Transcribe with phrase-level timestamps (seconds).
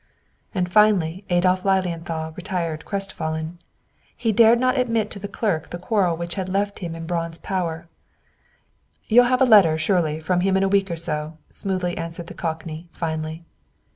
[0.55, 3.59] And finally Adolph Lilienthal retired crestfallen.
[4.17, 7.37] He dared not admit to the clerk the quarrel which had left him in Braun's
[7.37, 7.87] power.
[9.05, 12.33] "You'll have a letter surely, from him in a week or so," smoothly answered the
[12.33, 13.43] cockney, finally.